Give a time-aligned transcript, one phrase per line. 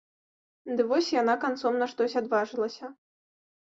[0.77, 2.85] Ды вось яна канцом на штось адважылася.